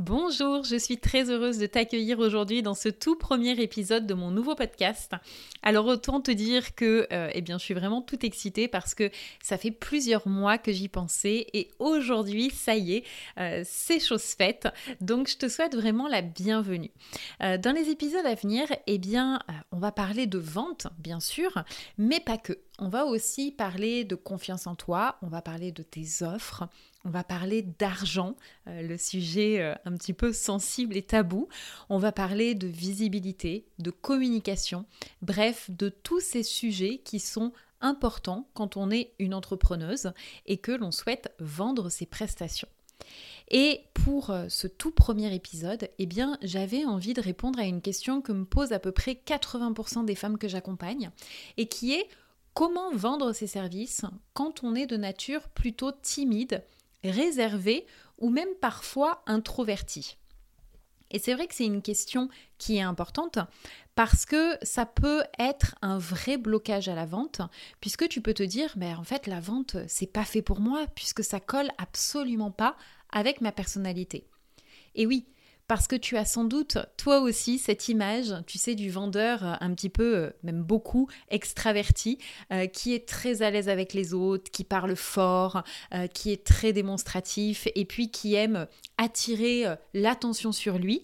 Bonjour, 0.00 0.64
je 0.64 0.76
suis 0.76 0.96
très 0.96 1.30
heureuse 1.30 1.58
de 1.58 1.66
t'accueillir 1.66 2.20
aujourd'hui 2.20 2.62
dans 2.62 2.72
ce 2.72 2.88
tout 2.88 3.16
premier 3.16 3.60
épisode 3.60 4.06
de 4.06 4.14
mon 4.14 4.30
nouveau 4.30 4.54
podcast. 4.54 5.12
Alors 5.62 5.84
autant 5.84 6.22
te 6.22 6.30
dire 6.30 6.74
que 6.74 7.06
euh, 7.12 7.28
eh 7.34 7.42
bien, 7.42 7.58
je 7.58 7.64
suis 7.64 7.74
vraiment 7.74 8.00
tout 8.00 8.24
excitée 8.24 8.66
parce 8.66 8.94
que 8.94 9.10
ça 9.42 9.58
fait 9.58 9.70
plusieurs 9.70 10.26
mois 10.26 10.56
que 10.56 10.72
j'y 10.72 10.88
pensais 10.88 11.48
et 11.52 11.70
aujourd'hui, 11.78 12.48
ça 12.48 12.76
y 12.76 12.94
est, 12.94 13.04
euh, 13.38 13.60
c'est 13.66 14.00
chose 14.00 14.22
faite. 14.22 14.68
Donc 15.02 15.28
je 15.28 15.36
te 15.36 15.50
souhaite 15.50 15.76
vraiment 15.76 16.08
la 16.08 16.22
bienvenue. 16.22 16.92
Euh, 17.42 17.58
dans 17.58 17.72
les 17.72 17.90
épisodes 17.90 18.24
à 18.24 18.34
venir, 18.34 18.68
eh 18.86 18.96
bien, 18.96 19.38
on 19.70 19.78
va 19.80 19.92
parler 19.92 20.26
de 20.26 20.38
vente, 20.38 20.86
bien 20.98 21.20
sûr, 21.20 21.62
mais 21.98 22.20
pas 22.20 22.38
que. 22.38 22.54
On 22.82 22.88
va 22.88 23.04
aussi 23.04 23.50
parler 23.50 24.04
de 24.04 24.14
confiance 24.14 24.66
en 24.66 24.74
toi, 24.74 25.18
on 25.20 25.26
va 25.26 25.42
parler 25.42 25.70
de 25.70 25.82
tes 25.82 26.22
offres, 26.22 26.66
on 27.04 27.10
va 27.10 27.22
parler 27.22 27.60
d'argent, 27.60 28.36
euh, 28.68 28.80
le 28.80 28.96
sujet 28.96 29.60
euh, 29.60 29.74
un 29.84 29.92
petit 29.92 30.14
peu 30.14 30.32
sensible 30.32 30.96
et 30.96 31.02
tabou. 31.02 31.46
On 31.90 31.98
va 31.98 32.10
parler 32.10 32.54
de 32.54 32.66
visibilité, 32.66 33.66
de 33.78 33.90
communication, 33.90 34.86
bref, 35.20 35.70
de 35.70 35.90
tous 35.90 36.20
ces 36.20 36.42
sujets 36.42 37.02
qui 37.04 37.20
sont 37.20 37.52
importants 37.82 38.48
quand 38.54 38.78
on 38.78 38.90
est 38.90 39.12
une 39.18 39.34
entrepreneuse 39.34 40.12
et 40.46 40.56
que 40.56 40.72
l'on 40.72 40.90
souhaite 40.90 41.34
vendre 41.38 41.90
ses 41.90 42.06
prestations. 42.06 42.68
Et 43.50 43.82
pour 43.92 44.30
euh, 44.30 44.46
ce 44.48 44.66
tout 44.66 44.90
premier 44.90 45.34
épisode, 45.34 45.90
eh 45.98 46.06
bien, 46.06 46.38
j'avais 46.40 46.86
envie 46.86 47.12
de 47.12 47.20
répondre 47.20 47.58
à 47.58 47.64
une 47.64 47.82
question 47.82 48.22
que 48.22 48.32
me 48.32 48.46
posent 48.46 48.72
à 48.72 48.78
peu 48.78 48.92
près 48.92 49.20
80% 49.26 50.06
des 50.06 50.14
femmes 50.14 50.38
que 50.38 50.48
j'accompagne 50.48 51.10
et 51.58 51.66
qui 51.66 51.92
est 51.92 52.08
comment 52.54 52.90
vendre 52.92 53.32
ses 53.32 53.46
services 53.46 54.02
quand 54.32 54.64
on 54.64 54.74
est 54.74 54.86
de 54.86 54.96
nature 54.96 55.48
plutôt 55.48 55.92
timide 55.92 56.64
réservé 57.04 57.86
ou 58.18 58.30
même 58.30 58.54
parfois 58.60 59.22
introverti 59.26 60.16
Et 61.10 61.18
c'est 61.18 61.34
vrai 61.34 61.46
que 61.46 61.54
c'est 61.54 61.64
une 61.64 61.82
question 61.82 62.28
qui 62.58 62.76
est 62.76 62.82
importante 62.82 63.38
parce 63.94 64.24
que 64.26 64.56
ça 64.62 64.86
peut 64.86 65.22
être 65.38 65.74
un 65.82 65.98
vrai 65.98 66.36
blocage 66.36 66.88
à 66.88 66.94
la 66.94 67.06
vente 67.06 67.40
puisque 67.80 68.08
tu 68.08 68.20
peux 68.20 68.34
te 68.34 68.42
dire 68.42 68.74
mais 68.76 68.94
en 68.94 69.04
fait 69.04 69.26
la 69.26 69.40
vente 69.40 69.76
c'est 69.88 70.06
pas 70.06 70.24
fait 70.24 70.42
pour 70.42 70.60
moi 70.60 70.86
puisque 70.94 71.24
ça 71.24 71.40
colle 71.40 71.70
absolument 71.78 72.50
pas 72.50 72.76
avec 73.10 73.40
ma 73.40 73.52
personnalité. 73.52 74.28
Et 74.94 75.06
oui, 75.06 75.26
parce 75.70 75.86
que 75.86 75.94
tu 75.94 76.16
as 76.16 76.24
sans 76.24 76.42
doute 76.42 76.78
toi 76.96 77.20
aussi 77.20 77.56
cette 77.56 77.88
image, 77.88 78.34
tu 78.48 78.58
sais, 78.58 78.74
du 78.74 78.90
vendeur 78.90 79.44
euh, 79.44 79.54
un 79.60 79.72
petit 79.72 79.88
peu, 79.88 80.16
euh, 80.16 80.30
même 80.42 80.64
beaucoup, 80.64 81.08
extraverti, 81.28 82.18
euh, 82.52 82.66
qui 82.66 82.92
est 82.92 83.06
très 83.06 83.42
à 83.42 83.52
l'aise 83.52 83.68
avec 83.68 83.94
les 83.94 84.12
autres, 84.12 84.50
qui 84.50 84.64
parle 84.64 84.96
fort, 84.96 85.62
qui 86.12 86.32
est 86.32 86.44
très 86.44 86.72
démonstratif 86.72 87.68
et 87.76 87.84
puis 87.84 88.10
qui 88.10 88.34
aime 88.34 88.66
attirer 88.98 89.64
l'attention 89.94 90.52
sur 90.52 90.78
lui 90.78 91.02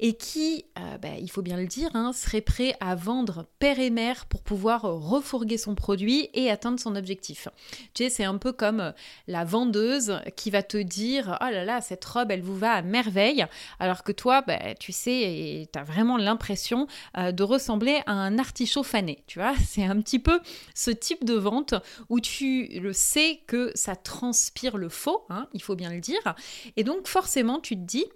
et 0.00 0.14
qui, 0.14 0.64
bah, 0.74 1.16
il 1.20 1.30
faut 1.30 1.42
bien 1.42 1.56
le 1.56 1.66
dire, 1.66 1.90
hein, 1.94 2.12
serait 2.12 2.40
prêt 2.40 2.74
à 2.80 2.94
vendre 2.94 3.46
père 3.58 3.78
et 3.78 3.90
mère 3.90 4.26
pour 4.26 4.42
pouvoir 4.42 4.82
refourguer 4.82 5.58
son 5.58 5.74
produit 5.74 6.28
et 6.34 6.50
atteindre 6.50 6.80
son 6.80 6.96
objectif. 6.96 7.48
Tu 7.94 8.04
sais, 8.04 8.10
c'est 8.10 8.24
un 8.24 8.38
peu 8.38 8.52
comme 8.52 8.92
la 9.26 9.44
vendeuse 9.44 10.20
qui 10.36 10.50
va 10.50 10.62
te 10.62 10.78
dire, 10.78 11.38
oh 11.40 11.50
là 11.50 11.64
là, 11.64 11.80
cette 11.80 12.04
robe, 12.04 12.30
elle 12.30 12.42
vous 12.42 12.56
va 12.56 12.72
à 12.72 12.82
merveille, 12.82 13.46
alors 13.78 14.02
que 14.06 14.12
toi, 14.12 14.40
bah, 14.40 14.74
tu 14.76 14.92
sais, 14.92 15.68
tu 15.70 15.78
as 15.78 15.82
vraiment 15.82 16.16
l'impression 16.16 16.86
euh, 17.18 17.32
de 17.32 17.42
ressembler 17.42 18.00
à 18.06 18.12
un 18.12 18.38
artichaut 18.38 18.84
fané. 18.84 19.24
Tu 19.26 19.38
vois, 19.38 19.54
c'est 19.66 19.84
un 19.84 20.00
petit 20.00 20.18
peu 20.18 20.40
ce 20.74 20.90
type 20.90 21.24
de 21.24 21.34
vente 21.34 21.74
où 22.08 22.20
tu 22.20 22.68
le 22.80 22.92
sais 22.92 23.42
que 23.46 23.72
ça 23.74 23.96
transpire 23.96 24.78
le 24.78 24.88
faux, 24.88 25.26
hein, 25.28 25.48
il 25.52 25.62
faut 25.62 25.74
bien 25.74 25.90
le 25.92 26.00
dire. 26.00 26.34
Et 26.76 26.84
donc, 26.84 27.08
forcément, 27.08 27.60
tu 27.60 27.76
te 27.76 27.82
dis, 27.82 28.06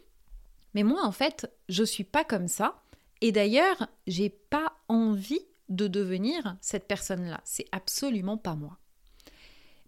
mais 0.74 0.84
moi, 0.84 1.04
en 1.04 1.12
fait, 1.12 1.52
je 1.68 1.84
suis 1.84 2.04
pas 2.04 2.24
comme 2.24 2.48
ça. 2.48 2.82
Et 3.20 3.32
d'ailleurs, 3.32 3.88
j'ai 4.06 4.30
pas 4.30 4.72
envie 4.88 5.44
de 5.68 5.88
devenir 5.88 6.56
cette 6.60 6.86
personne-là. 6.86 7.40
C'est 7.44 7.66
absolument 7.72 8.38
pas 8.38 8.54
moi. 8.54 8.78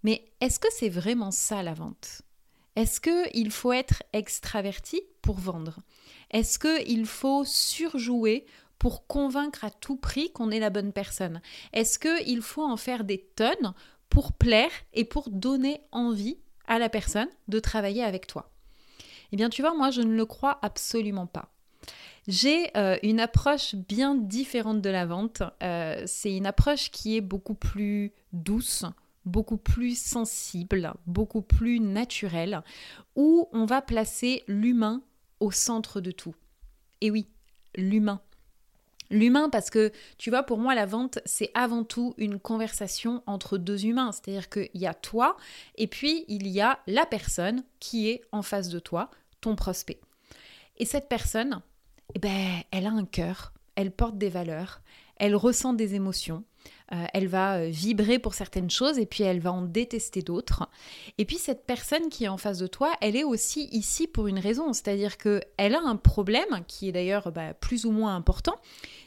Mais 0.03 0.33
est-ce 0.41 0.59
que 0.59 0.69
c'est 0.71 0.89
vraiment 0.89 1.31
ça 1.31 1.63
la 1.63 1.75
vente? 1.75 2.23
Est-ce 2.75 3.01
qu'il 3.01 3.51
faut 3.51 3.73
être 3.73 4.03
extraverti 4.13 5.03
pour 5.21 5.39
vendre? 5.39 5.81
Est-ce 6.31 6.59
qu'il 6.59 7.07
faut 7.07 7.45
surjouer 7.45 8.47
pour 8.79 9.07
convaincre 9.07 9.65
à 9.65 9.71
tout 9.71 9.97
prix 9.97 10.33
qu'on 10.33 10.51
est 10.51 10.59
la 10.59 10.71
bonne 10.71 10.93
personne? 10.93 11.43
Est-ce 11.73 11.99
qu'il 11.99 12.41
faut 12.41 12.65
en 12.65 12.77
faire 12.77 13.05
des 13.05 13.19
tonnes 13.37 13.75
pour 14.09 14.33
plaire 14.33 14.71
et 14.95 15.05
pour 15.05 15.31
donner 15.31 15.83
envie 15.93 16.39
à 16.67 16.79
la 16.79 16.89
personne 16.89 17.29
de 17.49 17.59
travailler 17.59 18.03
avec 18.03 18.27
toi? 18.27 18.51
Eh 19.33 19.37
bien, 19.37 19.51
tu 19.51 19.63
vois, 19.63 19.75
moi, 19.75 19.91
je 19.91 20.03
ne 20.03 20.15
le 20.15 20.27
crois 20.27 20.59
absolument 20.63 21.27
pas. 21.27 21.53
J'ai 22.29 22.71
euh, 22.77 22.97
une 23.03 23.21
approche 23.21 23.75
bien 23.75 24.15
différente 24.15 24.81
de 24.81 24.91
la 24.91 25.07
vente. 25.07 25.43
Euh, 25.63 26.03
c'est 26.07 26.35
une 26.35 26.47
approche 26.47 26.91
qui 26.91 27.17
est 27.17 27.21
beaucoup 27.21 27.55
plus 27.55 28.13
douce, 28.33 28.85
beaucoup 29.25 29.57
plus 29.57 29.99
sensible, 29.99 30.93
beaucoup 31.07 31.43
plus 31.43 31.81
naturelle, 31.81 32.63
où 33.17 33.49
on 33.53 33.65
va 33.65 33.83
placer 33.83 34.45
l'humain 34.49 35.03
au 35.41 35.51
centre 35.51 36.01
de 36.01 36.11
tout. 36.11 36.35
Et 37.01 37.11
oui, 37.11 37.29
l'humain. 37.77 38.21
L'humain 39.11 39.51
parce 39.51 39.69
que, 39.69 39.93
tu 40.17 40.31
vois, 40.31 40.43
pour 40.43 40.59
moi, 40.59 40.75
la 40.75 40.87
vente, 40.87 41.19
c'est 41.27 41.51
avant 41.55 41.85
tout 41.85 42.15
une 42.17 42.39
conversation 42.39 43.23
entre 43.27 43.59
deux 43.59 43.85
humains. 43.85 44.11
C'est-à-dire 44.13 44.49
qu'il 44.49 44.71
y 44.75 44.87
a 44.87 44.95
toi 44.95 45.37
et 45.77 45.87
puis 45.87 46.25
il 46.29 46.49
y 46.49 46.63
a 46.63 46.79
la 46.87 47.05
personne 47.05 47.63
qui 47.79 48.09
est 48.09 48.23
en 48.33 48.43
face 48.43 48.71
de 48.71 48.79
toi, 48.79 49.11
ton 49.43 49.55
prospect. 49.55 50.01
Et 50.79 50.87
cette 50.87 51.09
personne, 51.11 51.61
eh 52.15 52.19
ben, 52.19 52.63
elle 52.71 52.87
a 52.87 52.91
un 52.91 53.05
cœur, 53.05 53.53
elle 53.75 53.91
porte 53.91 54.17
des 54.17 54.31
valeurs, 54.31 54.81
elle 55.17 55.37
ressent 55.37 55.75
des 55.75 55.95
émotions, 55.95 56.45
euh, 56.93 57.05
elle 57.15 57.27
va 57.27 57.57
euh, 57.57 57.69
vibrer 57.69 58.19
pour 58.19 58.35
certaines 58.35 58.71
choses 58.71 58.99
et 58.99 59.07
puis 59.07 59.25
elle 59.25 59.41
va 59.41 59.53
en 59.53 59.63
détester 59.63 60.21
d'autres. 60.23 60.69
Et 61.17 61.25
puis 61.25 61.39
cette 61.39 61.65
personne 61.65 62.09
qui 62.09 62.25
est 62.25 62.29
en 62.29 62.37
face 62.37 62.59
de 62.59 62.67
toi, 62.67 62.93
elle 63.01 63.17
est 63.17 63.25
aussi 63.25 63.69
ici 63.73 64.07
pour 64.07 64.27
une 64.27 64.39
raison, 64.39 64.73
c'est-à-dire 64.73 65.17
qu'elle 65.17 65.75
a 65.75 65.81
un 65.81 65.97
problème 65.97 66.65
qui 66.69 66.89
est 66.89 66.93
d'ailleurs 66.93 67.33
bah, 67.33 67.55
plus 67.55 67.87
ou 67.87 67.93
moins 67.93 68.15
important, 68.15 68.57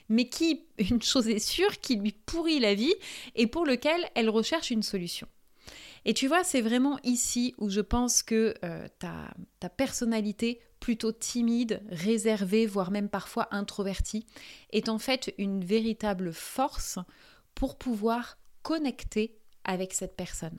mais 0.09 0.29
qui, 0.29 0.63
une 0.79 1.01
chose 1.01 1.27
est 1.27 1.39
sûre, 1.39 1.79
qui 1.79 1.97
lui 1.97 2.15
pourrit 2.25 2.59
la 2.59 2.73
vie 2.73 2.95
et 3.35 3.47
pour 3.47 3.65
lequel 3.65 4.01
elle 4.15 4.29
recherche 4.29 4.71
une 4.71 4.83
solution. 4.83 5.27
Et 6.07 6.13
tu 6.13 6.27
vois, 6.27 6.43
c'est 6.43 6.61
vraiment 6.61 6.99
ici 7.03 7.55
où 7.57 7.69
je 7.69 7.81
pense 7.81 8.21
que 8.21 8.53
euh, 8.63 8.87
ta, 8.99 9.33
ta 9.59 9.69
personnalité 9.69 10.59
plutôt 10.79 11.11
timide, 11.11 11.81
réservée, 11.89 12.67
voire 12.67 12.91
même 12.91 13.09
parfois 13.09 13.47
introvertie, 13.49 14.27
est 14.71 14.87
en 14.87 14.99
fait 14.99 15.33
une 15.39 15.65
véritable 15.65 16.31
force 16.31 16.99
pour 17.55 17.77
pouvoir 17.77 18.37
connecter 18.63 19.37
avec 19.63 19.93
cette 19.93 20.15
personne. 20.15 20.57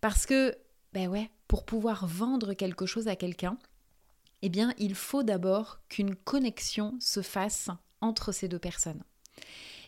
Parce 0.00 0.26
que, 0.26 0.56
ben 0.92 1.08
ouais, 1.08 1.30
pour 1.46 1.64
pouvoir 1.64 2.06
vendre 2.06 2.54
quelque 2.54 2.86
chose 2.86 3.08
à 3.08 3.16
quelqu'un, 3.16 3.58
eh 4.42 4.48
bien, 4.48 4.72
il 4.78 4.94
faut 4.94 5.22
d'abord 5.22 5.80
qu'une 5.88 6.14
connexion 6.14 6.96
se 7.00 7.22
fasse 7.22 7.70
entre 8.00 8.32
ces 8.32 8.48
deux 8.48 8.58
personnes. 8.58 9.02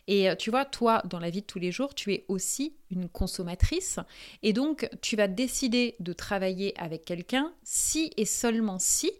Et 0.07 0.29
euh, 0.29 0.35
tu 0.35 0.49
vois, 0.49 0.65
toi, 0.65 1.01
dans 1.05 1.19
la 1.19 1.29
vie 1.29 1.41
de 1.41 1.45
tous 1.45 1.59
les 1.59 1.71
jours, 1.71 1.95
tu 1.95 2.13
es 2.13 2.25
aussi 2.27 2.75
une 2.89 3.07
consommatrice. 3.07 3.99
Et 4.43 4.53
donc, 4.53 4.89
tu 5.01 5.15
vas 5.15 5.27
décider 5.27 5.95
de 5.99 6.13
travailler 6.13 6.77
avec 6.79 7.05
quelqu'un 7.05 7.53
si 7.63 8.11
et 8.17 8.25
seulement 8.25 8.79
si 8.79 9.11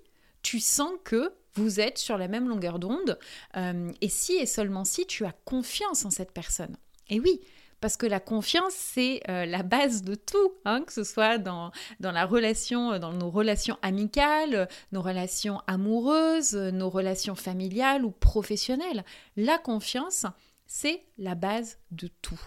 tu 0.41 0.59
sens 0.59 0.91
que 1.03 1.33
vous 1.53 1.79
êtes 1.79 1.97
sur 1.97 2.17
la 2.17 2.27
même 2.27 2.49
longueur 2.49 2.79
d'onde. 2.79 3.19
Euh, 3.57 3.91
et 4.01 4.09
si 4.09 4.33
et 4.33 4.45
seulement 4.45 4.85
si 4.85 5.05
tu 5.05 5.25
as 5.25 5.33
confiance 5.45 6.05
en 6.05 6.09
cette 6.09 6.31
personne. 6.31 6.75
Et 7.11 7.19
oui, 7.19 7.41
parce 7.81 7.97
que 7.97 8.05
la 8.05 8.19
confiance, 8.19 8.73
c'est 8.73 9.21
euh, 9.29 9.45
la 9.45 9.63
base 9.63 10.01
de 10.01 10.15
tout, 10.15 10.53
hein, 10.65 10.81
que 10.81 10.93
ce 10.93 11.03
soit 11.03 11.37
dans, 11.37 11.71
relation, 11.99 12.97
dans 12.97 13.11
nos 13.11 13.29
relations 13.29 13.77
amicales, 13.81 14.67
nos 14.91 15.01
relations 15.01 15.61
amoureuses, 15.67 16.55
nos 16.55 16.89
relations 16.89 17.35
familiales 17.35 18.05
ou 18.05 18.11
professionnelles. 18.11 19.03
La 19.35 19.57
confiance, 19.57 20.25
c'est 20.67 21.03
la 21.17 21.35
base 21.35 21.79
de 21.91 22.07
tout. 22.07 22.41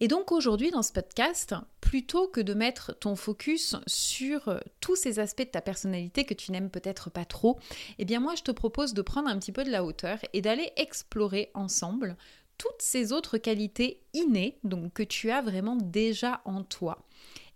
Et 0.00 0.08
donc 0.08 0.32
aujourd'hui 0.32 0.72
dans 0.72 0.82
ce 0.82 0.90
podcast, 0.90 1.54
plutôt 1.80 2.26
que 2.26 2.40
de 2.40 2.54
mettre 2.54 2.98
ton 2.98 3.14
focus 3.14 3.76
sur 3.86 4.48
euh, 4.48 4.58
tous 4.80 4.96
ces 4.96 5.20
aspects 5.20 5.44
de 5.44 5.50
ta 5.50 5.60
personnalité 5.60 6.24
que 6.24 6.34
tu 6.34 6.50
n'aimes 6.50 6.70
peut-être 6.70 7.08
pas 7.08 7.24
trop, 7.24 7.60
eh 7.98 8.04
bien 8.04 8.18
moi 8.18 8.34
je 8.34 8.42
te 8.42 8.50
propose 8.50 8.94
de 8.94 9.02
prendre 9.02 9.28
un 9.28 9.38
petit 9.38 9.52
peu 9.52 9.62
de 9.62 9.70
la 9.70 9.84
hauteur 9.84 10.18
et 10.32 10.40
d'aller 10.40 10.72
explorer 10.76 11.52
ensemble 11.54 12.16
toutes 12.58 12.80
ces 12.80 13.12
autres 13.12 13.38
qualités 13.38 14.02
innées, 14.14 14.58
donc 14.64 14.92
que 14.92 15.02
tu 15.02 15.30
as 15.30 15.42
vraiment 15.42 15.76
déjà 15.76 16.40
en 16.44 16.62
toi 16.62 17.04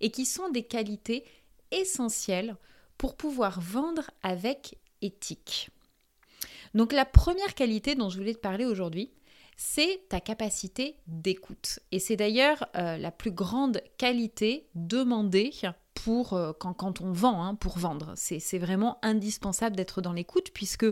et 0.01 0.11
qui 0.11 0.27
sont 0.27 0.49
des 0.51 0.65
qualités 0.65 1.25
essentielles 1.71 2.57
pour 2.99 3.17
pouvoir 3.17 3.61
vendre 3.61 4.11
avec 4.23 4.79
éthique. 5.03 5.71
Donc 6.75 6.93
la 6.93 7.05
première 7.05 7.55
qualité 7.55 7.95
dont 7.95 8.09
je 8.09 8.19
voulais 8.19 8.35
te 8.35 8.41
parler 8.41 8.65
aujourd'hui, 8.65 9.11
c'est 9.57 10.03
ta 10.11 10.21
capacité 10.21 10.97
d'écoute. 11.07 11.81
Et 11.91 11.99
c'est 11.99 12.17
d'ailleurs 12.17 12.67
euh, 12.77 12.99
la 12.99 13.11
plus 13.11 13.31
grande 13.31 13.81
qualité 13.97 14.67
demandée 14.75 15.51
pour 15.95 16.35
euh, 16.35 16.53
quand, 16.53 17.01
on 17.01 17.13
vend, 17.13 17.43
hein, 17.43 17.55
pour 17.55 17.79
vendre. 17.79 18.13
C'est 18.17 18.59
vraiment 18.59 18.99
indispensable 19.03 19.75
d'être 19.75 20.03
dans 20.03 20.13
l'écoute 20.13 20.51
puisque 20.53 20.87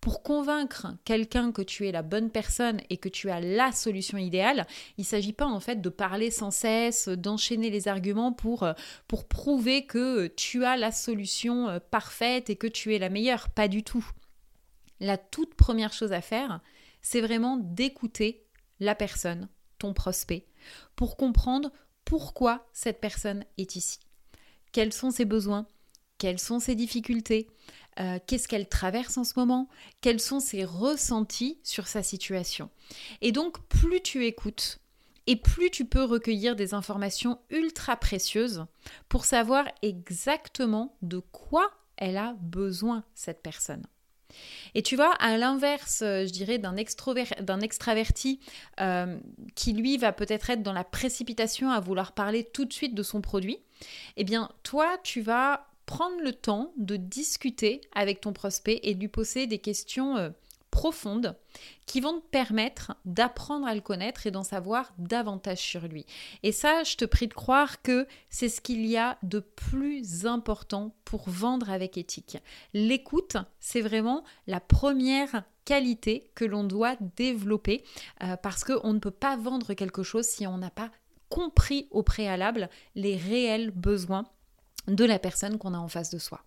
pour 0.00 0.22
convaincre 0.22 0.88
quelqu'un 1.04 1.52
que 1.52 1.62
tu 1.62 1.86
es 1.86 1.92
la 1.92 2.02
bonne 2.02 2.30
personne 2.30 2.80
et 2.88 2.96
que 2.98 3.08
tu 3.08 3.30
as 3.30 3.40
la 3.40 3.72
solution 3.72 4.16
idéale, 4.16 4.66
il 4.96 5.02
ne 5.02 5.06
s'agit 5.06 5.32
pas 5.32 5.46
en 5.46 5.60
fait 5.60 5.80
de 5.80 5.88
parler 5.88 6.30
sans 6.30 6.50
cesse, 6.50 7.08
d'enchaîner 7.08 7.70
les 7.70 7.88
arguments 7.88 8.32
pour, 8.32 8.62
euh, 8.62 8.72
pour 9.08 9.26
prouver 9.26 9.86
que 9.86 10.28
tu 10.28 10.64
as 10.64 10.76
la 10.76 10.92
solution 10.92 11.80
parfaite 11.90 12.48
et 12.50 12.56
que 12.56 12.66
tu 12.66 12.94
es 12.94 12.98
la 12.98 13.08
meilleure. 13.08 13.48
Pas 13.50 13.68
du 13.68 13.82
tout. 13.82 14.06
La 15.00 15.16
toute 15.16 15.54
première 15.54 15.92
chose 15.92 16.12
à 16.12 16.20
faire, 16.20 16.60
c'est 17.02 17.20
vraiment 17.20 17.56
d'écouter 17.56 18.46
la 18.80 18.94
personne, 18.94 19.48
ton 19.78 19.94
prospect, 19.94 20.46
pour 20.96 21.16
comprendre 21.16 21.70
pourquoi 22.04 22.68
cette 22.72 23.00
personne 23.00 23.44
est 23.58 23.76
ici. 23.76 23.98
Quels 24.72 24.92
sont 24.92 25.10
ses 25.10 25.24
besoins? 25.24 25.66
Quelles 26.18 26.38
sont 26.38 26.58
ses 26.58 26.74
difficultés? 26.74 27.48
Euh, 28.00 28.18
Qu'est-ce 28.26 28.48
qu'elle 28.48 28.68
traverse 28.68 29.16
en 29.16 29.24
ce 29.24 29.34
moment? 29.36 29.68
Quels 30.00 30.20
sont 30.20 30.40
ses 30.40 30.64
ressentis 30.64 31.58
sur 31.62 31.86
sa 31.86 32.02
situation? 32.02 32.70
Et 33.20 33.32
donc, 33.32 33.60
plus 33.68 34.00
tu 34.00 34.26
écoutes, 34.26 34.80
et 35.26 35.36
plus 35.36 35.70
tu 35.70 35.84
peux 35.84 36.04
recueillir 36.04 36.56
des 36.56 36.72
informations 36.72 37.38
ultra 37.50 37.96
précieuses 37.96 38.64
pour 39.08 39.24
savoir 39.24 39.66
exactement 39.82 40.96
de 41.02 41.18
quoi 41.18 41.70
elle 41.96 42.16
a 42.16 42.34
besoin, 42.40 43.04
cette 43.14 43.42
personne. 43.42 43.84
Et 44.74 44.82
tu 44.82 44.96
vois, 44.96 45.12
à 45.14 45.36
l'inverse, 45.36 46.02
euh, 46.02 46.26
je 46.26 46.32
dirais, 46.32 46.58
d'un 46.58 46.76
extraverti 46.76 48.40
euh, 48.80 49.18
qui, 49.54 49.72
lui, 49.72 49.96
va 49.96 50.12
peut-être 50.12 50.50
être 50.50 50.62
dans 50.62 50.72
la 50.72 50.84
précipitation 50.84 51.70
à 51.70 51.80
vouloir 51.80 52.12
parler 52.12 52.44
tout 52.44 52.64
de 52.64 52.72
suite 52.72 52.94
de 52.94 53.02
son 53.02 53.20
produit, 53.20 53.58
eh 54.16 54.24
bien, 54.24 54.50
toi, 54.62 54.98
tu 55.02 55.20
vas 55.20 55.66
prendre 55.88 56.20
le 56.22 56.34
temps 56.34 56.74
de 56.76 56.96
discuter 56.96 57.80
avec 57.94 58.20
ton 58.20 58.34
prospect 58.34 58.78
et 58.82 58.94
de 58.94 59.00
lui 59.00 59.08
poser 59.08 59.46
des 59.46 59.58
questions 59.58 60.18
euh, 60.18 60.28
profondes 60.70 61.34
qui 61.86 62.02
vont 62.02 62.20
te 62.20 62.26
permettre 62.26 62.92
d'apprendre 63.06 63.66
à 63.66 63.74
le 63.74 63.80
connaître 63.80 64.26
et 64.26 64.30
d'en 64.30 64.44
savoir 64.44 64.92
davantage 64.98 65.60
sur 65.60 65.88
lui. 65.88 66.04
Et 66.42 66.52
ça, 66.52 66.84
je 66.84 66.96
te 66.96 67.06
prie 67.06 67.26
de 67.26 67.32
croire 67.32 67.80
que 67.80 68.06
c'est 68.28 68.50
ce 68.50 68.60
qu'il 68.60 68.84
y 68.84 68.98
a 68.98 69.16
de 69.22 69.40
plus 69.40 70.26
important 70.26 70.94
pour 71.06 71.30
vendre 71.30 71.70
avec 71.70 71.96
éthique. 71.96 72.36
L'écoute, 72.74 73.38
c'est 73.58 73.80
vraiment 73.80 74.24
la 74.46 74.60
première 74.60 75.42
qualité 75.64 76.30
que 76.34 76.44
l'on 76.44 76.64
doit 76.64 76.96
développer 77.16 77.82
euh, 78.22 78.36
parce 78.36 78.62
qu'on 78.62 78.92
ne 78.92 78.98
peut 78.98 79.10
pas 79.10 79.38
vendre 79.38 79.72
quelque 79.72 80.02
chose 80.02 80.26
si 80.26 80.46
on 80.46 80.58
n'a 80.58 80.70
pas 80.70 80.90
compris 81.30 81.88
au 81.90 82.02
préalable 82.02 82.68
les 82.94 83.16
réels 83.16 83.70
besoins 83.70 84.26
de 84.88 85.04
la 85.04 85.18
personne 85.18 85.58
qu'on 85.58 85.74
a 85.74 85.78
en 85.78 85.88
face 85.88 86.10
de 86.10 86.18
soi. 86.18 86.42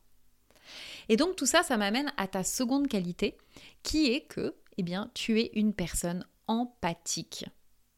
Et 1.10 1.18
donc 1.18 1.36
tout 1.36 1.46
ça, 1.46 1.64
ça 1.64 1.78
m'amène 1.78 2.12
à 2.18 2.28
ta 2.28 2.44
seconde 2.44 2.88
qualité, 2.88 3.38
qui 3.84 4.12
est 4.12 4.22
que, 4.22 4.56
eh 4.78 4.84
bien, 4.84 5.10
tu 5.14 5.40
es 5.40 5.52
une 5.54 5.74
personne 5.74 6.26
empathique. 6.48 7.46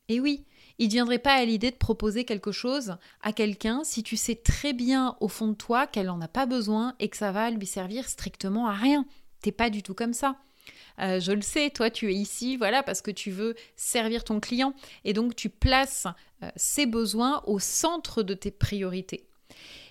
Et 0.10 0.20
oui, 0.20 0.46
il 0.80 0.88
ne 0.88 0.92
viendrait 0.92 1.20
pas 1.20 1.34
à 1.34 1.46
l'idée 1.46 1.72
de 1.72 1.78
proposer 1.78 2.26
quelque 2.26 2.52
chose 2.52 2.98
à 3.22 3.32
quelqu'un 3.32 3.84
si 3.84 4.04
tu 4.04 4.18
sais 4.18 4.36
très 4.36 4.74
bien 4.74 5.16
au 5.22 5.28
fond 5.28 5.48
de 5.48 5.54
toi 5.54 5.88
qu'elle 5.88 6.08
n'en 6.08 6.22
a 6.22 6.28
pas 6.28 6.46
besoin 6.46 6.96
et 7.00 7.10
que 7.10 7.18
ça 7.18 7.32
va 7.32 7.50
lui 7.50 7.66
servir 7.66 8.10
strictement 8.10 8.68
à 8.68 8.74
rien. 8.74 9.06
T'es 9.42 9.52
pas 9.52 9.70
du 9.70 9.82
tout 9.82 9.94
comme 9.94 10.14
ça. 10.14 10.38
Euh, 11.00 11.20
je 11.20 11.32
le 11.32 11.42
sais, 11.42 11.70
toi 11.70 11.90
tu 11.90 12.12
es 12.12 12.16
ici, 12.16 12.58
voilà, 12.58 12.84
parce 12.84 13.02
que 13.02 13.12
tu 13.12 13.32
veux 13.32 13.56
servir 13.76 14.24
ton 14.24 14.40
client 14.40 14.74
et 15.04 15.14
donc 15.14 15.36
tu 15.36 15.50
places 15.50 16.08
euh, 16.44 16.50
ses 16.56 16.86
besoins 16.86 17.42
au 17.46 17.60
centre 17.60 18.24
de 18.24 18.34
tes 18.34 18.52
priorités. 18.52 19.28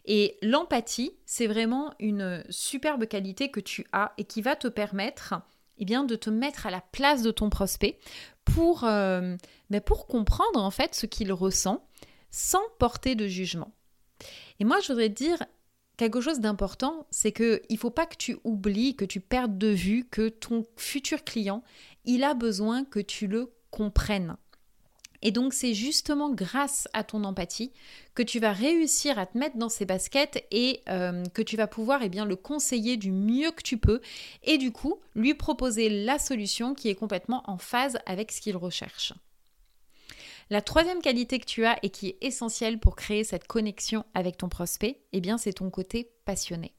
Et 0.04 0.38
l'empathie, 0.42 1.12
c'est 1.26 1.46
vraiment 1.46 1.94
une 2.00 2.44
superbe 2.50 3.06
qualité 3.06 3.50
que 3.50 3.60
tu 3.60 3.86
as 3.92 4.12
et 4.18 4.24
qui 4.24 4.42
va 4.42 4.56
te 4.56 4.68
permettre 4.68 5.34
eh 5.78 5.84
bien, 5.84 6.04
de 6.04 6.16
te 6.16 6.30
mettre 6.30 6.66
à 6.66 6.70
la 6.70 6.80
place 6.80 7.22
de 7.22 7.30
ton 7.30 7.50
prospect 7.50 7.98
pour, 8.44 8.84
euh, 8.84 9.36
ben, 9.70 9.80
pour 9.80 10.06
comprendre 10.06 10.62
en 10.62 10.70
fait 10.70 10.94
ce 10.94 11.06
qu'il 11.06 11.32
ressent 11.32 11.84
sans 12.30 12.62
porter 12.78 13.14
de 13.14 13.26
jugement. 13.26 13.72
Et 14.60 14.64
moi, 14.64 14.80
je 14.80 14.88
voudrais 14.88 15.08
dire 15.08 15.42
quelque 15.96 16.20
chose 16.20 16.40
d'important, 16.40 17.06
c'est 17.10 17.32
qu'il 17.32 17.60
ne 17.70 17.76
faut 17.76 17.90
pas 17.90 18.06
que 18.06 18.16
tu 18.16 18.38
oublies, 18.44 18.96
que 18.96 19.04
tu 19.04 19.20
perdes 19.20 19.58
de 19.58 19.68
vue 19.68 20.06
que 20.08 20.28
ton 20.28 20.64
futur 20.76 21.24
client, 21.24 21.62
il 22.04 22.24
a 22.24 22.34
besoin 22.34 22.84
que 22.84 23.00
tu 23.00 23.26
le 23.26 23.52
comprennes. 23.70 24.36
Et 25.22 25.30
donc 25.30 25.54
c'est 25.54 25.72
justement 25.72 26.30
grâce 26.30 26.88
à 26.92 27.04
ton 27.04 27.24
empathie 27.24 27.72
que 28.14 28.22
tu 28.22 28.40
vas 28.40 28.52
réussir 28.52 29.18
à 29.18 29.26
te 29.26 29.38
mettre 29.38 29.56
dans 29.56 29.68
ses 29.68 29.84
baskets 29.84 30.44
et 30.50 30.80
euh, 30.88 31.24
que 31.32 31.42
tu 31.42 31.56
vas 31.56 31.66
pouvoir 31.66 32.02
eh 32.02 32.08
le 32.08 32.36
conseiller 32.36 32.96
du 32.96 33.10
mieux 33.10 33.52
que 33.52 33.62
tu 33.62 33.78
peux 33.78 34.00
et 34.42 34.58
du 34.58 34.72
coup 34.72 35.00
lui 35.14 35.34
proposer 35.34 35.88
la 35.88 36.18
solution 36.18 36.74
qui 36.74 36.88
est 36.88 36.94
complètement 36.94 37.42
en 37.46 37.56
phase 37.56 37.98
avec 38.06 38.32
ce 38.32 38.40
qu'il 38.40 38.56
recherche. 38.56 39.12
La 40.50 40.60
troisième 40.60 41.00
qualité 41.00 41.38
que 41.38 41.46
tu 41.46 41.64
as 41.64 41.78
et 41.82 41.90
qui 41.90 42.08
est 42.08 42.18
essentielle 42.20 42.78
pour 42.78 42.96
créer 42.96 43.24
cette 43.24 43.46
connexion 43.46 44.04
avec 44.12 44.36
ton 44.36 44.48
prospect, 44.48 45.00
eh 45.12 45.20
bien 45.20 45.38
c'est 45.38 45.54
ton 45.54 45.70
côté 45.70 46.10
passionné. 46.24 46.72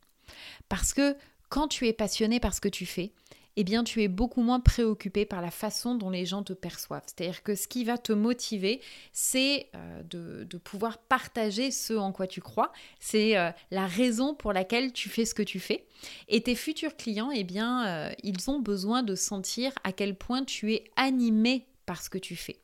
Parce 0.69 0.93
que 0.93 1.15
quand 1.49 1.67
tu 1.67 1.87
es 1.87 1.93
passionné 1.93 2.39
par 2.39 2.53
ce 2.53 2.61
que 2.61 2.69
tu 2.69 2.85
fais, 2.85 3.13
eh 3.55 3.63
bien 3.63 3.83
tu 3.83 4.01
es 4.01 4.07
beaucoup 4.07 4.41
moins 4.41 4.59
préoccupé 4.59 5.25
par 5.25 5.41
la 5.41 5.51
façon 5.51 5.95
dont 5.95 6.09
les 6.09 6.25
gens 6.25 6.43
te 6.43 6.53
perçoivent. 6.53 7.03
C'est-à-dire 7.05 7.43
que 7.43 7.55
ce 7.55 7.67
qui 7.67 7.83
va 7.83 7.97
te 7.97 8.13
motiver, 8.13 8.81
c'est 9.11 9.69
euh, 9.75 10.03
de, 10.03 10.57
pouvoir 10.57 10.97
partager 10.97 11.71
ce 11.71 11.93
en 11.93 12.11
quoi 12.11 12.27
tu 12.27 12.41
crois. 12.41 12.71
C'est 12.99 13.37
euh, 13.37 13.51
la 13.71 13.85
raison 13.85 14.33
pour 14.33 14.53
laquelle 14.53 14.93
tu 14.93 15.09
fais 15.09 15.25
ce 15.25 15.33
que 15.33 15.43
tu 15.43 15.59
fais. 15.59 15.85
Et 16.29 16.41
tes 16.41 16.55
futurs 16.55 16.95
clients, 16.95 17.31
eh 17.31 17.43
bien, 17.43 17.85
euh, 17.85 18.11
ils 18.23 18.49
ont 18.49 18.59
besoin 18.59 19.03
de 19.03 19.15
sentir 19.15 19.71
à 19.83 19.91
quel 19.91 20.15
point 20.15 20.43
tu 20.43 20.73
es 20.73 20.85
animé 20.95 21.67
par 21.85 22.01
ce 22.01 22.09
que 22.09 22.17
tu 22.17 22.35
fais. 22.35 22.59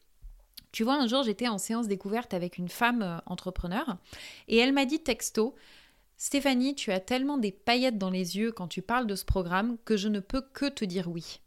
Tu 0.72 0.84
vois, 0.84 0.96
un 0.96 1.08
jour, 1.08 1.24
j'étais 1.24 1.48
en 1.48 1.58
séance 1.58 1.88
découverte 1.88 2.34
avec 2.34 2.58
une 2.58 2.70
femme 2.70 3.22
entrepreneur 3.26 3.98
et 4.48 4.58
elle 4.58 4.72
m'a 4.72 4.86
dit 4.86 5.00
texto, 5.00 5.56
Stéphanie, 6.22 6.76
tu 6.76 6.92
as 6.92 7.00
tellement 7.00 7.38
des 7.38 7.54
paillettes 7.54 7.98
dans 7.98 8.10
les 8.10 8.36
yeux 8.36 8.52
quand 8.52 8.68
tu 8.68 8.82
parles 8.82 9.08
de 9.08 9.16
ce 9.16 9.24
programme 9.24 9.78
que 9.86 9.96
je 9.96 10.10
ne 10.10 10.20
peux 10.20 10.42
que 10.42 10.66
te 10.66 10.84
dire 10.84 11.08
oui. 11.08 11.40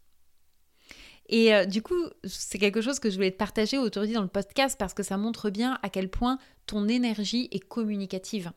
Et 1.29 1.55
euh, 1.55 1.67
du 1.67 1.83
coup, 1.83 2.07
c'est 2.25 2.59
quelque 2.59 2.81
chose 2.81 2.99
que 2.99 3.11
je 3.11 3.17
voulais 3.17 3.31
te 3.31 3.37
partager 3.37 3.77
aujourd'hui 3.77 4.15
dans 4.15 4.23
le 4.23 4.29
podcast 4.29 4.77
parce 4.79 4.95
que 4.95 5.03
ça 5.03 5.19
montre 5.19 5.51
bien 5.51 5.79
à 5.83 5.91
quel 5.91 6.09
point 6.09 6.39
ton 6.65 6.89
énergie 6.89 7.49
est 7.53 7.61
communicative. 7.61 8.51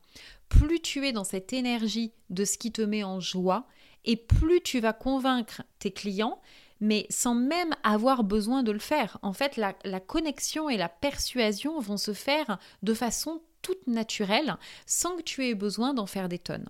Plus 0.48 0.80
tu 0.80 1.06
es 1.06 1.12
dans 1.12 1.26
cette 1.26 1.52
énergie 1.52 2.14
de 2.30 2.46
ce 2.46 2.58
qui 2.58 2.72
te 2.72 2.82
met 2.82 3.04
en 3.04 3.20
joie, 3.20 3.68
et 4.06 4.16
plus 4.16 4.62
tu 4.62 4.80
vas 4.80 4.94
convaincre 4.94 5.64
tes 5.80 5.92
clients, 5.92 6.40
mais 6.80 7.08
sans 7.10 7.36
même 7.36 7.76
avoir 7.84 8.24
besoin 8.24 8.64
de 8.64 8.72
le 8.72 8.80
faire. 8.80 9.18
En 9.22 9.34
fait, 9.34 9.58
la, 9.58 9.76
la 9.84 10.00
connexion 10.00 10.70
et 10.70 10.78
la 10.78 10.88
persuasion 10.88 11.82
vont 11.82 11.98
se 11.98 12.14
faire 12.14 12.58
de 12.84 12.94
façon 12.94 13.42
toute 13.66 13.88
naturelle 13.88 14.58
sans 14.86 15.18
que 15.18 15.24
tu 15.24 15.44
aies 15.44 15.56
besoin 15.56 15.96
d'en 15.96 16.06
faire 16.06 16.30
des 16.30 16.38
tonnes. 16.38 16.70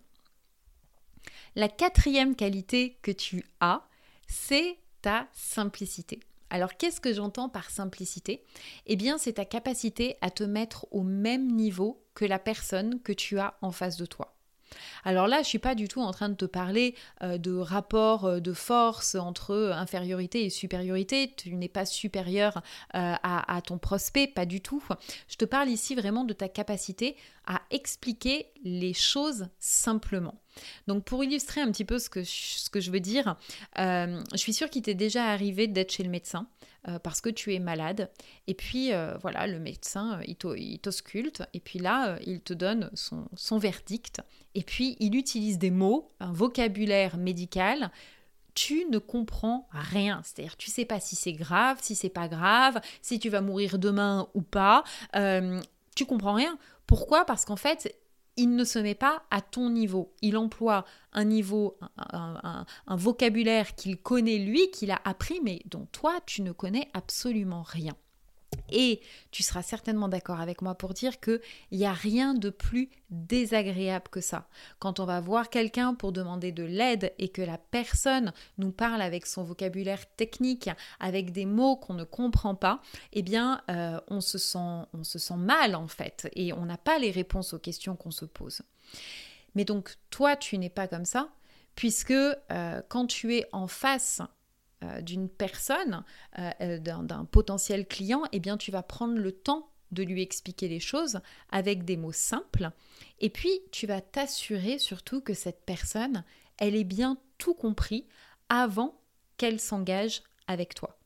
La 1.56 1.68
quatrième 1.68 2.38
qualité 2.38 2.98
que 3.02 3.12
tu 3.12 3.44
as, 3.60 3.86
c'est 4.30 4.78
ta 5.02 5.28
simplicité. 5.34 6.22
Alors 6.50 6.78
qu'est-ce 6.78 7.02
que 7.02 7.14
j'entends 7.14 7.50
par 7.50 7.70
simplicité? 7.70 8.46
Eh 8.86 8.96
bien 8.96 9.18
c'est 9.18 9.34
ta 9.34 9.44
capacité 9.44 10.16
à 10.22 10.32
te 10.32 10.46
mettre 10.46 10.88
au 10.92 11.04
même 11.04 11.52
niveau 11.52 12.02
que 12.14 12.24
la 12.24 12.40
personne 12.40 13.02
que 13.02 13.12
tu 13.12 13.40
as 13.40 13.58
en 13.62 13.74
face 13.74 13.98
de 13.98 14.06
toi. 14.06 14.35
Alors 15.04 15.28
là, 15.28 15.42
je 15.42 15.48
suis 15.48 15.60
pas 15.60 15.76
du 15.76 15.88
tout 15.88 16.02
en 16.02 16.12
train 16.12 16.30
de 16.30 16.36
te 16.36 16.46
parler 16.46 16.96
euh, 17.22 17.38
de 17.38 17.54
rapport 17.54 18.26
euh, 18.26 18.40
de 18.40 18.54
force 18.54 19.16
entre 19.16 19.72
infériorité 19.76 20.46
et 20.46 20.50
supériorité. 20.50 21.34
Tu 21.36 21.54
n'es 21.56 21.70
pas 21.70 21.86
supérieur 21.86 22.62
euh, 22.96 23.14
à, 23.24 23.62
ton 23.66 23.78
prospect, 23.78 24.28
pas 24.28 24.46
du 24.46 24.62
tout. 24.62 24.84
Je 25.28 25.36
te 25.36 25.46
parle 25.46 25.70
ici 25.70 25.96
vraiment 25.96 26.24
de 26.24 26.34
ta 26.34 26.50
capacité 26.50 27.16
à 27.46 27.62
expliquer 27.72 28.48
les 28.64 28.94
choses 28.94 29.48
simplement. 29.60 30.42
Donc 30.88 31.04
pour 31.04 31.24
illustrer 31.24 31.62
un 31.62 31.72
petit 31.72 31.86
peu 31.86 32.00
ce 32.00 32.10
que 32.10 32.24
je, 32.24 32.30
ce 32.30 32.70
que 32.70 32.80
je 32.80 32.92
veux 32.92 33.00
dire, 33.00 33.36
je 33.78 34.38
suis 34.38 34.54
sûre 34.54 34.70
qu'il 34.70 34.82
t'est 34.82 34.94
déjà 34.96 35.26
arrivé 35.26 35.68
d'être 35.68 35.92
chez 35.92 36.04
le 36.04 36.10
médecin 36.10 36.48
parce 37.04 37.22
que 37.22 37.30
tu 37.30 37.54
es 37.54 37.60
malade. 37.60 38.10
Et 38.48 38.54
puis 38.54 38.92
voilà, 39.22 39.48
le 39.48 39.60
médecin, 39.60 40.20
il 40.28 40.80
t'ausculte. 40.80 41.44
Et 41.54 41.60
puis 41.60 41.80
là, 41.80 42.18
il 42.26 42.42
te 42.42 42.54
donne 42.54 42.90
son, 42.94 43.28
son 43.36 43.58
verdict. 43.58 44.22
Et 44.54 44.64
puis, 44.64 44.96
il 45.00 45.16
utilise 45.16 45.58
des 45.58 45.72
mots, 45.72 46.10
un 46.20 46.32
vocabulaire 46.32 47.18
médical 47.18 47.92
tu 48.56 48.86
ne 48.90 48.98
comprends 48.98 49.68
rien. 49.72 50.22
C'est-à-dire, 50.24 50.58
tu 50.58 50.72
sais 50.72 50.86
pas 50.86 51.00
si 51.00 51.16
c'est 51.16 51.34
grave, 51.34 51.78
si 51.82 51.94
c'est 51.94 52.10
pas 52.10 52.28
grave, 52.28 52.80
si 53.02 53.20
tu 53.20 53.30
vas 53.30 53.42
mourir 53.42 53.78
demain 53.78 54.28
ou 54.34 54.42
pas. 54.42 54.84
Euh, 55.16 55.62
tu 55.96 56.06
comprends 56.06 56.34
rien. 56.34 56.58
Pourquoi? 56.88 57.26
Parce 57.26 57.46
qu'en 57.46 57.58
fait, 57.58 57.94
il 58.38 58.56
ne 58.56 58.64
se 58.64 58.80
met 58.80 58.96
pas 58.96 59.24
à 59.32 59.42
ton 59.42 59.70
niveau. 59.70 60.14
Il 60.22 60.38
emploie 60.38 60.86
un 61.14 61.24
niveau, 61.24 61.78
un 61.98 62.66
vocabulaire 62.90 63.76
qu'il 63.76 63.98
connaît 63.98 64.40
lui, 64.40 64.70
qu'il 64.72 64.92
a 64.92 65.00
appris, 65.04 65.40
mais 65.44 65.62
dont 65.66 65.88
toi, 65.92 66.20
tu 66.26 66.42
ne 66.42 66.52
connais 66.52 66.90
absolument 66.94 67.64
rien. 67.64 67.96
Et 68.72 69.02
tu 69.32 69.44
seras 69.44 69.62
certainement 69.62 70.08
d'accord 70.08 70.40
avec 70.40 70.62
moi 70.62 70.76
pour 70.76 70.94
dire 70.94 71.20
qu'il 71.20 71.40
n'y 71.72 71.86
a 71.86 71.94
rien 71.94 72.34
de 72.34 72.50
plus 72.50 72.90
désagréable 73.10 74.10
que 74.10 74.22
ça. 74.22 74.48
Quand 74.80 75.00
on 75.00 75.06
va 75.06 75.20
voir 75.20 75.50
quelqu'un 75.50 75.94
pour 75.94 76.12
demander 76.12 76.52
de 76.52 76.64
l'aide 76.64 77.14
et 77.20 77.30
que 77.30 77.42
la 77.42 77.58
personne 77.58 78.34
nous 78.58 78.72
parle 78.72 79.02
avec 79.02 79.26
son 79.26 79.44
vocabulaire 79.44 80.06
technique, 80.16 80.70
avec 81.00 81.32
des 81.32 81.46
mots 81.46 81.76
qu'on 81.76 81.94
ne 81.94 82.04
comprend 82.04 82.56
pas, 82.56 82.82
eh 83.14 83.22
bien, 83.22 83.62
euh, 83.70 84.00
on, 84.08 84.22
se 84.22 84.38
sent, 84.38 85.36
mal 85.38 85.76
en 85.76 85.88
fait 85.88 86.30
et 86.34 86.54
on 86.54 86.66
n'a 86.66 86.78
pas 86.78 87.00
les 87.00 87.12
réponses 87.12 87.54
aux 87.54 87.60
questions 87.60 87.96
qu'on 87.96 88.12
se 88.12 88.26
pose. 88.26 88.62
Mais 89.54 89.66
donc, 89.66 89.96
toi, 90.10 90.36
tu 90.36 90.58
n'es 90.58 90.70
pas 90.70 90.88
comme 90.88 91.06
ça, 91.06 91.30
puisque 91.76 92.12
euh, 92.12 92.82
quand 92.90 93.08
tu 93.08 93.36
es 93.36 93.46
en 93.52 93.68
face 93.68 94.22
euh, 94.84 95.02
d'une 95.02 95.30
personne, 95.30 96.04
euh, 96.38 96.52
euh, 96.62 96.80
d'un 96.80 97.26
potentiel 97.26 97.88
client, 97.88 98.24
eh 98.32 98.40
bien 98.40 98.58
tu 98.58 98.72
vas 98.72 98.84
prendre 98.84 99.18
le 99.18 99.32
temps 99.32 99.70
de 99.92 100.04
lui 100.04 100.22
expliquer 100.22 100.68
les 100.68 100.80
choses 100.82 101.22
avec 101.50 101.86
des 101.86 101.96
mots 101.96 102.12
simples. 102.12 102.72
Et 103.20 103.30
puis 103.30 103.62
tu 103.72 103.88
vas 103.88 104.02
t'assurer 104.02 104.78
surtout 104.78 105.22
que 105.22 105.34
cette 105.34 105.64
personne, 105.66 106.24
elle 106.58 106.76
ait 106.76 106.84
bien 106.84 107.18
tout 107.38 107.54
compris 107.54 108.06
avant 108.50 109.00
qu'elle 109.38 109.60
s'engage 109.60 110.24
avec 110.48 110.76
toi. 110.76 110.98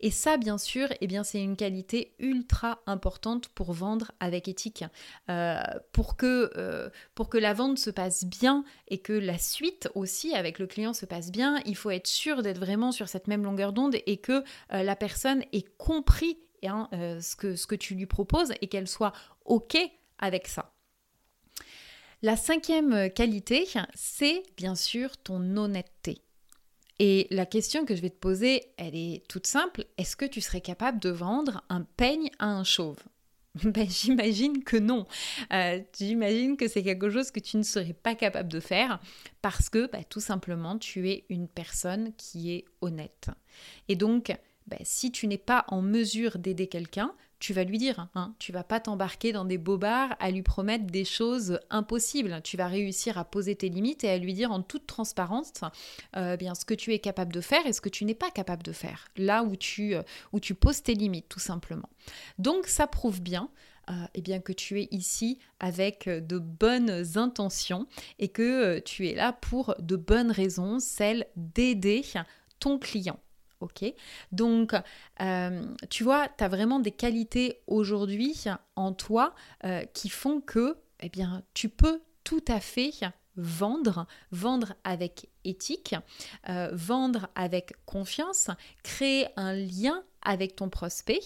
Et 0.00 0.10
ça, 0.10 0.36
bien 0.36 0.58
sûr, 0.58 0.88
eh 1.00 1.06
bien, 1.06 1.24
c'est 1.24 1.42
une 1.42 1.56
qualité 1.56 2.14
ultra 2.18 2.82
importante 2.86 3.48
pour 3.48 3.72
vendre 3.72 4.12
avec 4.20 4.48
éthique. 4.48 4.84
Euh, 5.30 5.62
pour, 5.92 6.16
que, 6.16 6.50
euh, 6.56 6.90
pour 7.14 7.28
que 7.28 7.38
la 7.38 7.54
vente 7.54 7.78
se 7.78 7.90
passe 7.90 8.24
bien 8.24 8.64
et 8.88 8.98
que 8.98 9.12
la 9.12 9.38
suite 9.38 9.88
aussi 9.94 10.34
avec 10.34 10.58
le 10.58 10.66
client 10.66 10.92
se 10.92 11.06
passe 11.06 11.30
bien, 11.30 11.60
il 11.66 11.76
faut 11.76 11.90
être 11.90 12.06
sûr 12.06 12.42
d'être 12.42 12.58
vraiment 12.58 12.92
sur 12.92 13.08
cette 13.08 13.28
même 13.28 13.44
longueur 13.44 13.72
d'onde 13.72 13.96
et 14.06 14.16
que 14.16 14.44
euh, 14.72 14.82
la 14.82 14.96
personne 14.96 15.42
ait 15.52 15.64
compris 15.78 16.38
hein, 16.64 16.88
ce, 16.92 17.36
que, 17.36 17.56
ce 17.56 17.66
que 17.66 17.74
tu 17.74 17.94
lui 17.94 18.06
proposes 18.06 18.52
et 18.60 18.68
qu'elle 18.68 18.88
soit 18.88 19.12
OK 19.44 19.76
avec 20.18 20.48
ça. 20.48 20.72
La 22.22 22.36
cinquième 22.36 23.10
qualité, 23.10 23.68
c'est 23.94 24.42
bien 24.56 24.74
sûr 24.74 25.18
ton 25.18 25.58
honnêteté. 25.58 26.23
Et 26.98 27.26
la 27.30 27.46
question 27.46 27.84
que 27.84 27.94
je 27.96 28.02
vais 28.02 28.10
te 28.10 28.18
poser, 28.18 28.62
elle 28.76 28.94
est 28.94 29.26
toute 29.28 29.46
simple. 29.46 29.84
Est-ce 29.98 30.16
que 30.16 30.24
tu 30.24 30.40
serais 30.40 30.60
capable 30.60 31.00
de 31.00 31.10
vendre 31.10 31.64
un 31.68 31.82
peigne 31.82 32.30
à 32.38 32.46
un 32.46 32.64
chauve? 32.64 32.98
Ben, 33.64 33.88
J'imagine 33.88 34.64
que 34.64 34.76
non. 34.76 35.06
Euh, 35.52 35.80
j'imagine 35.96 36.56
que 36.56 36.66
c'est 36.66 36.82
quelque 36.82 37.10
chose 37.10 37.30
que 37.30 37.40
tu 37.40 37.56
ne 37.56 37.62
serais 37.62 37.92
pas 37.92 38.14
capable 38.14 38.48
de 38.48 38.60
faire 38.60 39.00
parce 39.42 39.68
que 39.68 39.86
ben, 39.90 40.02
tout 40.08 40.20
simplement 40.20 40.76
tu 40.78 41.08
es 41.08 41.24
une 41.28 41.48
personne 41.48 42.12
qui 42.16 42.52
est 42.52 42.64
honnête. 42.80 43.28
Et 43.88 43.94
donc, 43.94 44.36
ben, 44.66 44.80
si 44.82 45.12
tu 45.12 45.26
n'es 45.26 45.38
pas 45.38 45.64
en 45.68 45.82
mesure 45.82 46.38
d'aider 46.38 46.66
quelqu'un, 46.66 47.14
tu 47.44 47.52
vas 47.52 47.64
lui 47.64 47.76
dire. 47.76 48.08
Hein, 48.14 48.34
tu 48.38 48.52
vas 48.52 48.64
pas 48.64 48.80
t'embarquer 48.80 49.32
dans 49.32 49.44
des 49.44 49.58
bobards 49.58 50.16
à 50.18 50.30
lui 50.30 50.42
promettre 50.42 50.86
des 50.86 51.04
choses 51.04 51.60
impossibles. 51.68 52.40
Tu 52.42 52.56
vas 52.56 52.68
réussir 52.68 53.18
à 53.18 53.24
poser 53.26 53.54
tes 53.54 53.68
limites 53.68 54.02
et 54.02 54.08
à 54.08 54.16
lui 54.16 54.32
dire 54.32 54.50
en 54.50 54.62
toute 54.62 54.86
transparence 54.86 55.52
euh, 56.16 56.38
bien 56.38 56.54
ce 56.54 56.64
que 56.64 56.72
tu 56.72 56.94
es 56.94 57.00
capable 57.00 57.34
de 57.34 57.42
faire 57.42 57.66
et 57.66 57.74
ce 57.74 57.82
que 57.82 57.90
tu 57.90 58.06
n'es 58.06 58.14
pas 58.14 58.30
capable 58.30 58.62
de 58.62 58.72
faire. 58.72 59.08
Là 59.18 59.42
où 59.42 59.56
tu, 59.56 59.94
euh, 59.94 60.02
tu 60.40 60.54
poses 60.54 60.82
tes 60.82 60.94
limites, 60.94 61.28
tout 61.28 61.38
simplement. 61.38 61.90
Donc 62.38 62.66
ça 62.66 62.86
prouve 62.86 63.20
bien 63.20 63.50
euh, 63.90 63.92
eh 64.14 64.22
bien 64.22 64.40
que 64.40 64.54
tu 64.54 64.80
es 64.80 64.88
ici 64.90 65.38
avec 65.60 66.08
de 66.08 66.38
bonnes 66.38 67.04
intentions 67.18 67.86
et 68.18 68.28
que 68.28 68.78
tu 68.78 69.06
es 69.06 69.14
là 69.14 69.34
pour 69.34 69.74
de 69.80 69.96
bonnes 69.96 70.30
raisons, 70.30 70.78
celles 70.78 71.26
d'aider 71.36 72.02
ton 72.58 72.78
client. 72.78 73.18
Donc, 74.32 74.74
euh, 75.20 75.64
tu 75.90 76.04
vois, 76.04 76.28
tu 76.28 76.44
as 76.44 76.48
vraiment 76.48 76.80
des 76.80 76.90
qualités 76.90 77.60
aujourd'hui 77.66 78.44
en 78.76 78.92
toi 78.92 79.34
euh, 79.64 79.82
qui 79.92 80.08
font 80.08 80.40
que, 80.40 80.76
eh 81.00 81.08
bien, 81.08 81.42
tu 81.54 81.68
peux 81.68 82.00
tout 82.24 82.44
à 82.48 82.60
fait 82.60 82.92
vendre, 83.36 84.06
vendre 84.30 84.74
avec 84.84 85.28
éthique, 85.44 85.96
euh, 86.48 86.70
vendre 86.72 87.28
avec 87.34 87.74
confiance, 87.84 88.48
créer 88.82 89.26
un 89.36 89.52
lien 89.52 90.02
avec 90.22 90.56
ton 90.56 90.70
prospect 90.70 91.20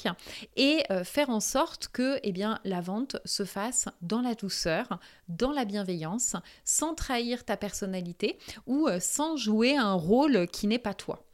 et 0.57 0.83
faire 1.05 1.31
en 1.31 1.39
sorte 1.39 1.87
que 1.87 2.19
eh 2.25 2.33
bien, 2.33 2.59
la 2.65 2.81
vente 2.81 3.17
se 3.25 3.45
fasse 3.45 3.87
dans 4.03 4.23
la 4.23 4.35
douceur, 4.35 4.99
dans 5.29 5.53
la 5.53 5.65
bienveillance, 5.65 6.35
sans 6.65 6.97
trahir 6.97 7.45
ta 7.45 7.57
personnalité 7.57 8.41
ou 8.67 8.89
sans 8.99 9.37
jouer 9.37 9.77
un 9.77 9.93
rôle 9.93 10.49
qui 10.49 10.67
n'est 10.67 10.81
pas 10.81 10.95
toi. 10.95 11.28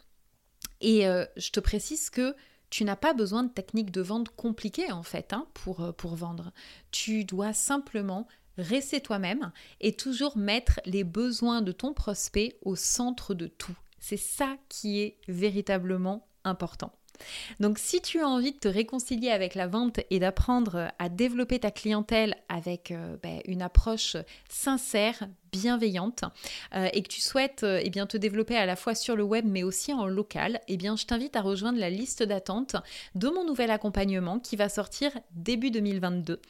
Et 0.85 1.09
euh, 1.09 1.25
je 1.38 1.50
te 1.50 1.61
précise 1.61 2.11
que 2.11 2.37
tu 2.69 2.85
n'as 2.85 2.95
pas 2.95 3.14
besoin 3.14 3.43
de 3.43 3.49
techniques 3.49 3.91
de 3.91 4.03
vente 4.03 4.29
compliquées 4.29 4.93
en 4.93 5.03
fait 5.03 5.33
hein, 5.33 5.49
pour, 5.55 5.81
euh, 5.81 5.93
pour 5.93 6.14
vendre. 6.14 6.53
Tu 6.91 7.25
dois 7.25 7.55
simplement 7.55 8.29
rester 8.59 9.00
toi-même 9.00 9.50
et 9.81 9.97
toujours 9.97 10.37
mettre 10.37 10.81
les 10.85 11.03
besoins 11.03 11.62
de 11.62 11.73
ton 11.73 11.95
prospect 11.95 12.59
au 12.61 12.76
centre 12.76 13.33
de 13.33 13.47
tout. 13.47 13.75
C'est 13.99 14.19
ça 14.19 14.59
qui 14.69 15.00
est 15.00 15.17
véritablement 15.26 16.29
important. 16.45 16.93
Donc 17.61 17.79
si 17.79 18.03
tu 18.03 18.21
as 18.21 18.29
envie 18.29 18.53
de 18.53 18.59
te 18.59 18.69
réconcilier 18.69 19.31
avec 19.31 19.55
la 19.55 19.67
vente 19.67 20.00
et 20.11 20.19
d'apprendre 20.19 20.88
à 20.99 21.09
développer 21.09 21.61
ta 21.61 21.71
clientèle 21.71 22.37
avec 22.50 22.91
euh, 22.91 23.17
ben, 23.23 23.41
une 23.47 23.62
approche 23.62 24.19
sincère, 24.50 25.29
bienveillante 25.54 26.25
euh, 26.75 26.88
et 26.92 27.02
que 27.02 27.08
tu 27.08 27.20
souhaites 27.20 27.62
euh, 27.62 27.80
eh 27.82 27.90
bien, 27.90 28.06
te 28.06 28.16
développer 28.16 28.56
à 28.56 28.64
la 28.66 28.75
fois 28.76 28.96
sur 28.96 29.14
le 29.14 29.23
web 29.23 29.44
mais 29.46 29.62
aussi 29.62 29.92
en 29.92 30.06
local, 30.06 30.61
eh 30.66 30.76
bien, 30.76 30.96
je 30.96 31.06
t'invite 31.06 31.37
à 31.37 31.42
rejoindre 31.42 31.78
la 31.78 31.90
liste 31.90 32.25
d'attente 32.25 32.75
de 33.14 33.28
mon 33.28 33.44
nouvel 33.44 33.70
accompagnement 33.70 34.40
qui 34.40 34.56
va 34.56 34.68
sortir 34.68 35.12
début 35.32 35.70
2022. 35.70 36.40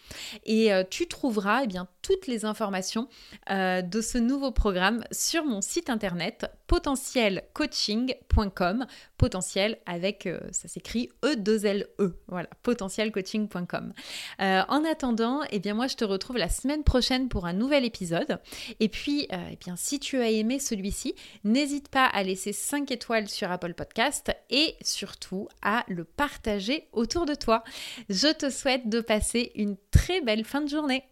Et 0.44 0.72
euh, 0.72 0.84
tu 0.88 1.06
trouveras 1.06 1.64
eh 1.64 1.66
bien, 1.66 1.86
toutes 2.02 2.26
les 2.26 2.44
informations 2.44 3.08
de 3.48 4.00
ce 4.00 4.18
nouveau 4.18 4.50
programme 4.50 5.04
sur 5.10 5.44
mon 5.44 5.62
site 5.62 5.88
internet 5.88 6.50
potentielcoaching.com, 6.66 8.86
potentiel 9.16 9.78
avec, 9.86 10.28
ça 10.50 10.68
s'écrit 10.68 11.08
E2LE, 11.22 11.86
e. 11.98 12.12
voilà, 12.28 12.50
potentielcoaching.com. 12.62 13.94
en 14.38 14.84
attendant, 14.84 15.40
eh 15.50 15.60
bien 15.60 15.72
moi 15.74 15.86
je 15.86 15.96
te 15.96 16.04
retrouve 16.04 16.36
la 16.36 16.50
semaine 16.50 16.84
prochaine 16.84 17.28
pour 17.28 17.46
un 17.46 17.54
nouvel 17.54 17.84
épisode. 17.84 18.38
Puis, 18.94 19.26
euh, 19.32 19.50
eh 19.50 19.70
si 19.74 19.98
tu 19.98 20.20
as 20.20 20.30
aimé 20.30 20.60
celui-ci, 20.60 21.16
n'hésite 21.42 21.88
pas 21.88 22.06
à 22.06 22.22
laisser 22.22 22.52
5 22.52 22.92
étoiles 22.92 23.28
sur 23.28 23.50
Apple 23.50 23.74
Podcast 23.74 24.30
et 24.50 24.76
surtout 24.82 25.48
à 25.62 25.84
le 25.88 26.04
partager 26.04 26.86
autour 26.92 27.26
de 27.26 27.34
toi. 27.34 27.64
Je 28.08 28.32
te 28.32 28.50
souhaite 28.50 28.88
de 28.88 29.00
passer 29.00 29.50
une 29.56 29.76
très 29.90 30.20
belle 30.20 30.44
fin 30.44 30.60
de 30.60 30.68
journée. 30.68 31.02